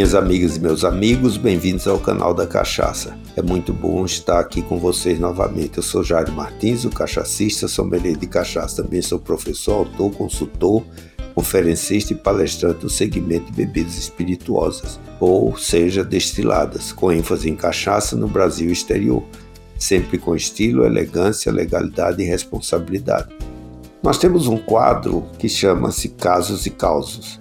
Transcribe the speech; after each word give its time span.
Minhas 0.00 0.14
amigas 0.14 0.56
e 0.56 0.60
meus 0.60 0.82
amigos, 0.82 1.36
bem-vindos 1.36 1.86
ao 1.86 1.98
canal 1.98 2.32
da 2.32 2.46
Cachaça. 2.46 3.14
É 3.36 3.42
muito 3.42 3.70
bom 3.70 4.02
estar 4.06 4.40
aqui 4.40 4.62
com 4.62 4.78
vocês 4.78 5.20
novamente. 5.20 5.76
Eu 5.76 5.82
sou 5.82 6.02
Jairo 6.02 6.32
Martins, 6.32 6.86
o 6.86 6.90
cachacista, 6.90 7.68
sommelier 7.68 8.16
de 8.16 8.26
cachaça. 8.26 8.82
Também 8.82 9.02
sou 9.02 9.18
professor, 9.18 9.80
autor, 9.80 10.10
consultor, 10.12 10.82
conferencista 11.34 12.14
e 12.14 12.16
palestrante 12.16 12.80
do 12.80 12.88
segmento 12.88 13.52
de 13.52 13.52
bebidas 13.52 13.98
espirituosas, 13.98 14.98
ou 15.20 15.54
seja, 15.58 16.02
destiladas, 16.02 16.92
com 16.92 17.12
ênfase 17.12 17.50
em 17.50 17.54
cachaça 17.54 18.16
no 18.16 18.26
Brasil 18.26 18.70
e 18.70 18.72
exterior, 18.72 19.22
sempre 19.78 20.16
com 20.16 20.34
estilo, 20.34 20.86
elegância, 20.86 21.52
legalidade 21.52 22.22
e 22.22 22.26
responsabilidade. 22.26 23.28
Nós 24.02 24.16
temos 24.16 24.46
um 24.46 24.56
quadro 24.56 25.26
que 25.38 25.46
chama-se 25.46 26.08
Casos 26.08 26.64
e 26.64 26.70
Causos. 26.70 27.38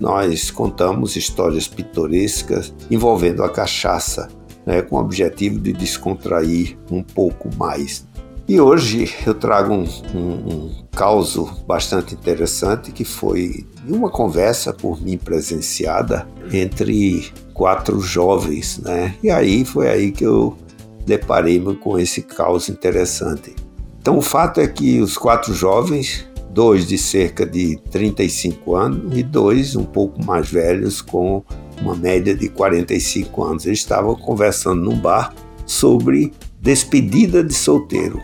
Nós 0.00 0.50
contamos 0.50 1.14
histórias 1.14 1.68
pitorescas 1.68 2.74
envolvendo 2.90 3.44
a 3.44 3.48
cachaça, 3.48 4.28
né, 4.66 4.82
com 4.82 4.96
o 4.96 5.00
objetivo 5.00 5.60
de 5.60 5.72
descontrair 5.72 6.76
um 6.90 7.02
pouco 7.02 7.48
mais 7.56 8.08
e 8.50 8.60
hoje 8.60 9.08
eu 9.24 9.32
trago 9.32 9.72
um, 9.72 9.84
um, 10.12 10.18
um 10.18 10.84
caso 10.90 11.48
bastante 11.68 12.14
interessante 12.14 12.90
que 12.90 13.04
foi 13.04 13.64
uma 13.86 14.10
conversa 14.10 14.72
por 14.72 15.00
mim 15.00 15.16
presenciada 15.16 16.26
entre 16.52 17.30
quatro 17.54 18.00
jovens, 18.00 18.78
né? 18.78 19.14
E 19.22 19.30
aí 19.30 19.64
foi 19.64 19.88
aí 19.88 20.10
que 20.10 20.24
eu 20.24 20.58
deparei-me 21.06 21.76
com 21.76 21.96
esse 21.96 22.22
caso 22.22 22.72
interessante. 22.72 23.54
Então 24.00 24.18
o 24.18 24.20
fato 24.20 24.60
é 24.60 24.66
que 24.66 25.00
os 25.00 25.16
quatro 25.16 25.54
jovens, 25.54 26.26
dois 26.52 26.86
de 26.86 26.98
cerca 26.98 27.46
de 27.46 27.78
35 27.90 28.74
anos 28.74 29.16
e 29.16 29.22
dois 29.22 29.76
um 29.76 29.84
pouco 29.84 30.24
mais 30.24 30.50
velhos 30.50 31.00
com 31.00 31.42
uma 31.80 31.94
média 31.94 32.34
de 32.34 32.48
45 32.48 33.42
anos, 33.42 33.66
eles 33.66 33.78
estavam 33.78 34.14
conversando 34.14 34.82
num 34.82 34.98
bar 34.98 35.34
sobre 35.64 36.32
despedida 36.60 37.42
de 37.42 37.54
solteiro. 37.54 38.20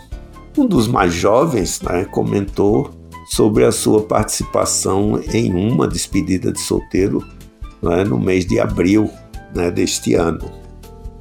Um 0.56 0.66
dos 0.66 0.88
mais 0.88 1.14
jovens 1.14 1.80
né, 1.80 2.04
comentou 2.04 2.90
sobre 3.30 3.64
a 3.64 3.72
sua 3.72 4.02
participação 4.02 5.20
em 5.32 5.52
uma 5.52 5.88
despedida 5.88 6.52
de 6.52 6.60
solteiro 6.60 7.24
né, 7.82 8.04
no 8.04 8.18
mês 8.18 8.46
de 8.46 8.58
abril 8.60 9.10
né, 9.54 9.70
deste 9.70 10.14
ano. 10.14 10.50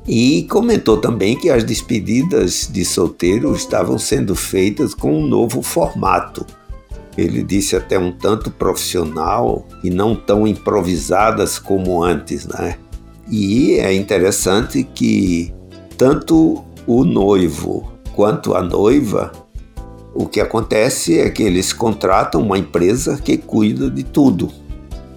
E 0.07 0.43
comentou 0.43 0.97
também 0.97 1.35
que 1.35 1.49
as 1.49 1.63
despedidas 1.63 2.69
de 2.71 2.85
solteiro 2.85 3.55
estavam 3.55 3.97
sendo 3.97 4.35
feitas 4.35 4.93
com 4.93 5.19
um 5.19 5.27
novo 5.27 5.63
formato. 5.63 6.45
Ele 7.17 7.43
disse 7.43 7.75
até 7.75 7.97
um 7.97 8.11
tanto 8.11 8.51
profissional 8.51 9.65
e 9.83 9.89
não 9.89 10.15
tão 10.15 10.47
improvisadas 10.47 11.57
como 11.57 12.03
antes, 12.03 12.45
né? 12.45 12.77
E 13.29 13.73
é 13.73 13.93
interessante 13.93 14.83
que 14.83 15.53
tanto 15.97 16.63
o 16.85 17.03
noivo 17.03 17.95
Quanto 18.15 18.55
à 18.55 18.61
noiva, 18.61 19.29
o 20.13 20.25
que 20.25 20.39
acontece 20.39 21.19
é 21.19 21.29
que 21.29 21.43
eles 21.43 21.73
contratam 21.73 22.41
uma 22.41 22.57
empresa 22.57 23.19
que 23.21 23.37
cuida 23.37 23.89
de 23.89 24.03
tudo. 24.03 24.49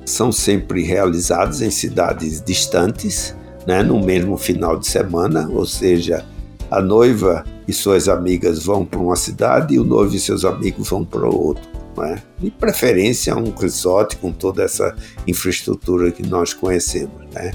São 0.05 0.33
sempre 0.33 0.83
realizados 0.83 1.63
em 1.63 1.71
cidades 1.71 2.43
distantes, 2.43 3.37
né, 3.65 3.85
no 3.85 4.01
mesmo 4.01 4.37
final 4.37 4.77
de 4.77 4.89
semana, 4.89 5.49
ou 5.49 5.65
seja, 5.65 6.27
a 6.69 6.83
noiva 6.83 7.45
e 7.69 7.73
suas 7.73 8.09
amigas 8.09 8.65
vão 8.65 8.85
para 8.85 8.99
uma 8.99 9.15
cidade 9.15 9.77
e 9.77 9.79
o 9.79 9.85
noivo 9.85 10.17
e 10.17 10.19
seus 10.19 10.45
amigos 10.45 10.91
vão 10.91 11.05
para 11.05 11.29
outra. 11.29 11.78
Né? 11.99 12.23
De 12.39 12.51
preferência, 12.51 13.37
um 13.37 13.55
resort 13.55 14.17
com 14.17 14.33
toda 14.33 14.63
essa 14.63 14.95
infraestrutura 15.27 16.11
que 16.11 16.27
nós 16.27 16.53
conhecemos. 16.55 17.25
Né? 17.33 17.53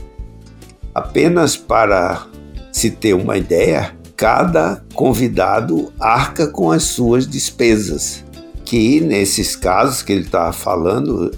Apenas 0.94 1.58
para 1.58 2.28
se 2.72 2.92
ter 2.92 3.14
uma 3.14 3.38
ideia, 3.38 3.96
cada 4.16 4.84
convidado 4.94 5.92
arca 6.00 6.48
com 6.48 6.72
as 6.72 6.84
suas 6.84 7.28
despesas, 7.28 8.24
que 8.66 9.00
nesses 9.00 9.56
casos 9.56 10.02
que 10.02 10.14
ele 10.14 10.22
estava 10.24 10.54
falando 10.54 11.32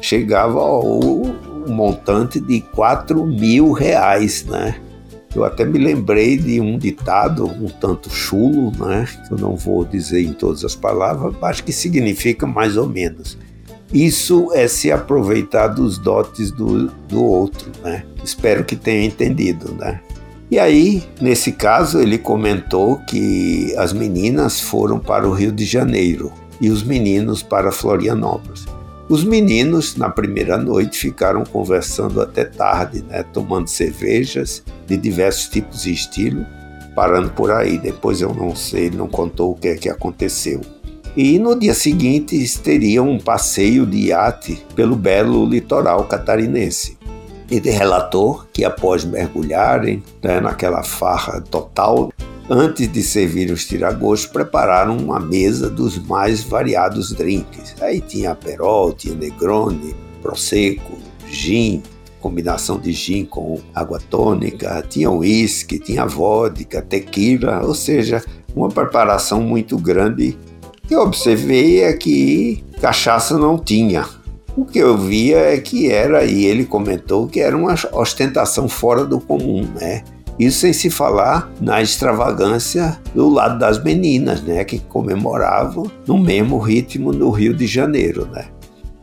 chegava 0.00 0.58
ao 0.58 1.00
montante 1.68 2.40
de 2.40 2.60
4 2.60 3.24
mil 3.24 3.72
reais, 3.72 4.44
né? 4.44 4.80
Eu 5.34 5.44
até 5.44 5.64
me 5.64 5.78
lembrei 5.78 6.36
de 6.36 6.60
um 6.60 6.78
ditado 6.78 7.46
um 7.46 7.68
tanto 7.68 8.10
chulo, 8.10 8.70
né? 8.78 9.08
Que 9.26 9.32
eu 9.32 9.38
não 9.38 9.56
vou 9.56 9.84
dizer 9.84 10.22
em 10.22 10.32
todas 10.32 10.64
as 10.64 10.74
palavras, 10.74 11.34
mas 11.40 11.60
que 11.60 11.72
significa 11.72 12.46
mais 12.46 12.76
ou 12.76 12.86
menos. 12.86 13.38
Isso 13.92 14.50
é 14.54 14.68
se 14.68 14.90
aproveitar 14.90 15.68
dos 15.68 15.98
dotes 15.98 16.50
do, 16.50 16.88
do 17.08 17.22
outro, 17.22 17.70
né? 17.82 18.04
Espero 18.22 18.64
que 18.64 18.76
tenha 18.76 19.04
entendido, 19.04 19.74
né? 19.74 20.00
E 20.50 20.58
aí, 20.58 21.02
nesse 21.18 21.52
caso, 21.52 21.98
ele 21.98 22.18
comentou 22.18 22.98
que 22.98 23.74
as 23.78 23.92
meninas 23.92 24.60
foram 24.60 24.98
para 24.98 25.26
o 25.26 25.32
Rio 25.32 25.50
de 25.50 25.64
Janeiro 25.64 26.30
e 26.60 26.68
os 26.68 26.82
meninos 26.82 27.42
para 27.42 27.72
Florianópolis. 27.72 28.66
Os 29.12 29.24
meninos, 29.24 29.94
na 29.94 30.08
primeira 30.08 30.56
noite, 30.56 30.98
ficaram 30.98 31.44
conversando 31.44 32.18
até 32.22 32.46
tarde, 32.46 33.04
né, 33.06 33.22
tomando 33.22 33.68
cervejas 33.68 34.64
de 34.86 34.96
diversos 34.96 35.48
tipos 35.48 35.84
e 35.84 35.92
estilos, 35.92 36.46
parando 36.94 37.28
por 37.28 37.50
aí. 37.50 37.76
Depois 37.76 38.22
eu 38.22 38.32
não 38.32 38.56
sei, 38.56 38.86
ele 38.86 38.96
não 38.96 39.06
contou 39.06 39.52
o 39.52 39.54
que 39.54 39.68
é 39.68 39.74
que 39.74 39.90
aconteceu. 39.90 40.62
E 41.14 41.38
no 41.38 41.54
dia 41.54 41.74
seguinte 41.74 42.42
teriam 42.62 43.06
um 43.06 43.18
passeio 43.18 43.84
de 43.84 44.06
iate 44.06 44.64
pelo 44.74 44.96
belo 44.96 45.44
litoral 45.44 46.04
catarinense. 46.04 46.96
Ele 47.50 47.68
relatou 47.68 48.46
que 48.50 48.64
após 48.64 49.04
mergulharem 49.04 50.02
né, 50.22 50.40
naquela 50.40 50.82
farra 50.82 51.38
total, 51.42 52.10
antes 52.48 52.90
de 52.90 53.02
servir 53.02 53.50
os 53.50 53.66
tiragostos, 53.66 54.30
prepararam 54.30 54.96
uma 54.96 55.20
mesa 55.20 55.68
dos 55.70 55.98
mais 55.98 56.42
variados 56.42 57.12
drinks. 57.12 57.74
Aí 57.80 58.00
tinha 58.00 58.32
Aperol, 58.32 58.92
tinha 58.92 59.14
Negroni, 59.14 59.94
Prosecco, 60.20 60.98
gin, 61.28 61.82
combinação 62.20 62.78
de 62.78 62.92
gin 62.92 63.24
com 63.24 63.60
água 63.74 64.00
tônica, 64.08 64.84
tinha 64.88 65.10
uísque, 65.10 65.78
tinha 65.78 66.06
vodka, 66.06 66.80
tequila, 66.80 67.62
ou 67.64 67.74
seja, 67.74 68.22
uma 68.54 68.68
preparação 68.68 69.40
muito 69.40 69.76
grande. 69.76 70.38
O 70.84 70.88
que 70.88 70.94
eu 70.94 71.00
observei 71.00 71.82
é 71.82 71.92
que 71.92 72.62
cachaça 72.80 73.36
não 73.36 73.58
tinha. 73.58 74.06
O 74.56 74.64
que 74.64 74.78
eu 74.78 74.98
via 74.98 75.38
é 75.38 75.58
que 75.58 75.90
era, 75.90 76.24
e 76.24 76.44
ele 76.44 76.64
comentou 76.64 77.26
que 77.26 77.40
era 77.40 77.56
uma 77.56 77.74
ostentação 77.92 78.68
fora 78.68 79.04
do 79.04 79.18
comum, 79.18 79.66
né? 79.80 80.04
Isso 80.44 80.60
sem 80.60 80.72
se 80.72 80.90
falar 80.90 81.52
na 81.60 81.80
extravagância 81.80 82.98
do 83.14 83.28
lado 83.28 83.60
das 83.60 83.82
meninas, 83.82 84.42
né, 84.42 84.64
que 84.64 84.80
comemoravam 84.80 85.88
no 86.04 86.18
mesmo 86.18 86.58
ritmo 86.58 87.12
no 87.12 87.30
Rio 87.30 87.54
de 87.54 87.66
Janeiro, 87.66 88.26
né? 88.26 88.46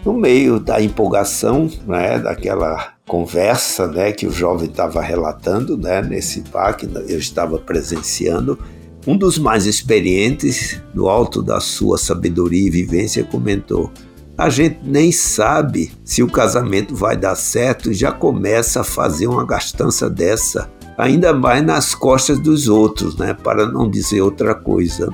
No 0.03 0.13
meio 0.13 0.59
da 0.59 0.81
empolgação, 0.81 1.69
né, 1.87 2.19
daquela 2.19 2.93
conversa, 3.07 3.87
né, 3.87 4.11
que 4.11 4.27
o 4.27 4.31
jovem 4.31 4.69
estava 4.69 5.01
relatando, 5.01 5.77
né, 5.77 6.01
nesse 6.01 6.41
bar 6.41 6.73
que 6.73 6.85
eu 6.85 7.17
estava 7.17 7.57
presenciando, 7.57 8.59
um 9.07 9.17
dos 9.17 9.37
mais 9.37 9.65
experientes, 9.65 10.81
no 10.93 11.07
alto 11.07 11.41
da 11.41 11.61
sua 11.61 11.97
sabedoria 11.97 12.67
e 12.67 12.69
vivência, 12.69 13.23
comentou: 13.23 13.89
a 14.37 14.49
gente 14.49 14.79
nem 14.83 15.11
sabe 15.11 15.91
se 16.03 16.21
o 16.21 16.29
casamento 16.29 16.95
vai 16.95 17.15
dar 17.15 17.35
certo 17.35 17.91
e 17.91 17.93
já 17.93 18.11
começa 18.11 18.81
a 18.81 18.85
fazer 18.85 19.27
uma 19.27 19.45
gastança 19.45 20.09
dessa, 20.09 20.69
ainda 20.99 21.33
mais 21.33 21.65
nas 21.65 21.95
costas 21.95 22.37
dos 22.37 22.67
outros, 22.67 23.17
né? 23.17 23.33
Para 23.33 23.65
não 23.65 23.89
dizer 23.89 24.21
outra 24.21 24.53
coisa. 24.53 25.09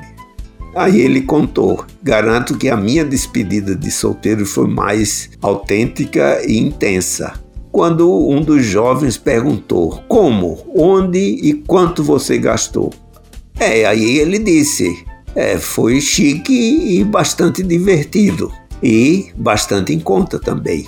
Aí 0.75 0.99
ele 0.99 1.21
contou: 1.21 1.85
garanto 2.01 2.57
que 2.57 2.67
a 2.67 2.75
minha 2.75 3.05
despedida 3.05 3.75
de 3.75 3.91
solteiro 3.91 4.45
foi 4.45 4.67
mais 4.67 5.29
autêntica 5.41 6.41
e 6.45 6.57
intensa. 6.57 7.33
Quando 7.71 8.29
um 8.29 8.41
dos 8.41 8.65
jovens 8.65 9.17
perguntou 9.17 10.01
como, 10.07 10.57
onde 10.75 11.19
e 11.19 11.53
quanto 11.53 12.03
você 12.03 12.37
gastou. 12.37 12.91
É, 13.59 13.85
aí 13.85 14.17
ele 14.17 14.39
disse: 14.39 15.05
é, 15.35 15.57
foi 15.57 16.01
chique 16.01 16.97
e 16.97 17.03
bastante 17.03 17.61
divertido 17.61 18.51
e 18.81 19.27
bastante 19.35 19.93
em 19.93 19.99
conta 19.99 20.39
também. 20.39 20.85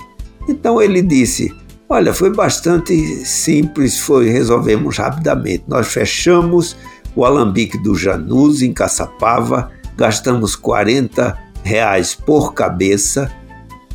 Então 0.48 0.82
ele 0.82 1.02
disse: 1.02 1.54
Olha, 1.88 2.12
foi 2.12 2.30
bastante 2.30 2.94
simples, 3.24 3.98
foi 3.98 4.28
resolvemos 4.28 4.98
rapidamente. 4.98 5.64
Nós 5.66 5.88
fechamos 5.88 6.76
o 7.16 7.24
alambique 7.24 7.78
do 7.78 7.94
Janus 7.94 8.62
em 8.62 8.72
Caçapava, 8.72 9.70
gastamos 9.96 10.54
40 10.54 11.36
reais 11.62 12.14
por 12.14 12.52
cabeça 12.52 13.32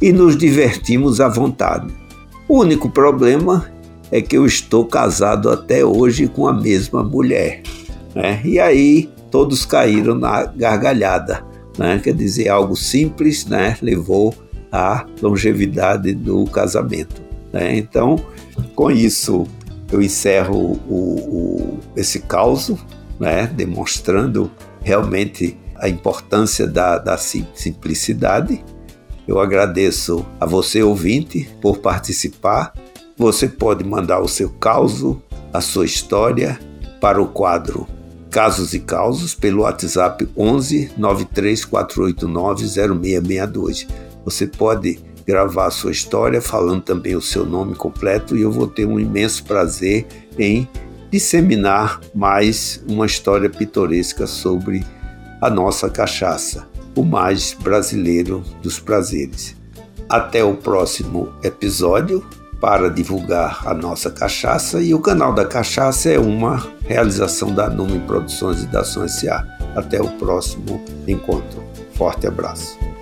e 0.01 0.11
nos 0.11 0.35
divertimos 0.35 1.21
à 1.21 1.29
vontade. 1.29 1.93
O 2.47 2.59
único 2.59 2.89
problema 2.89 3.71
é 4.11 4.21
que 4.21 4.37
eu 4.37 4.45
estou 4.45 4.85
casado 4.85 5.49
até 5.49 5.85
hoje 5.85 6.27
com 6.27 6.47
a 6.47 6.53
mesma 6.53 7.03
mulher. 7.03 7.61
Né? 8.15 8.41
E 8.43 8.59
aí 8.59 9.09
todos 9.29 9.65
caíram 9.65 10.15
na 10.15 10.45
gargalhada 10.45 11.53
né? 11.77 11.99
quer 12.03 12.13
dizer, 12.13 12.49
algo 12.49 12.75
simples 12.75 13.45
né? 13.45 13.77
levou 13.81 14.33
à 14.71 15.05
longevidade 15.21 16.13
do 16.13 16.45
casamento. 16.45 17.22
Né? 17.53 17.77
Então, 17.77 18.17
com 18.75 18.89
isso, 18.89 19.47
eu 19.91 20.01
encerro 20.01 20.79
o, 20.89 20.95
o, 20.95 21.79
esse 21.95 22.19
caos, 22.19 22.71
né? 23.19 23.45
demonstrando 23.45 24.51
realmente 24.81 25.57
a 25.75 25.87
importância 25.87 26.65
da, 26.65 26.97
da 26.97 27.15
simplicidade. 27.17 28.65
Eu 29.27 29.39
agradeço 29.39 30.25
a 30.39 30.45
você, 30.45 30.81
ouvinte, 30.81 31.49
por 31.61 31.77
participar. 31.77 32.73
Você 33.15 33.47
pode 33.47 33.83
mandar 33.83 34.19
o 34.19 34.27
seu 34.27 34.49
caos, 34.49 35.01
a 35.53 35.61
sua 35.61 35.85
história, 35.85 36.59
para 36.99 37.21
o 37.21 37.27
quadro 37.27 37.87
Casos 38.33 38.73
e 38.73 38.79
Causos 38.79 39.35
pelo 39.35 39.61
WhatsApp 39.61 40.27
11 40.35 40.93
93489 40.97 42.67
0662. 42.67 43.87
Você 44.25 44.47
pode 44.47 44.99
gravar 45.25 45.67
a 45.67 45.71
sua 45.71 45.91
história 45.91 46.41
falando 46.41 46.81
também 46.81 47.15
o 47.15 47.21
seu 47.21 47.45
nome 47.45 47.75
completo 47.75 48.35
e 48.35 48.41
eu 48.41 48.51
vou 48.51 48.67
ter 48.67 48.85
um 48.85 48.99
imenso 48.99 49.43
prazer 49.43 50.05
em 50.37 50.67
disseminar 51.11 51.99
mais 52.13 52.83
uma 52.87 53.05
história 53.05 53.49
pitoresca 53.49 54.25
sobre 54.25 54.85
a 55.41 55.49
nossa 55.49 55.89
cachaça, 55.89 56.67
o 56.95 57.03
mais 57.03 57.53
brasileiro 57.53 58.43
dos 58.61 58.79
prazeres. 58.79 59.55
Até 60.09 60.43
o 60.43 60.55
próximo 60.55 61.31
episódio 61.43 62.25
para 62.59 62.89
divulgar 62.89 63.61
a 63.67 63.73
nossa 63.73 64.09
cachaça 64.09 64.81
e 64.81 64.93
o 64.93 64.99
canal 64.99 65.33
da 65.33 65.45
cachaça 65.45 66.09
é 66.09 66.17
uma 66.17 66.65
realização 66.85 67.53
da 67.53 67.69
Nume 67.69 67.99
Produções 67.99 68.63
e 68.63 68.67
da 68.67 68.79
Ação 68.79 69.03
S.A. 69.03 69.45
Até 69.75 70.01
o 70.01 70.07
próximo 70.11 70.81
encontro. 71.05 71.61
Forte 71.93 72.25
abraço. 72.25 72.92